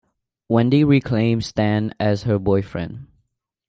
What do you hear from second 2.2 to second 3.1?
her boyfriend.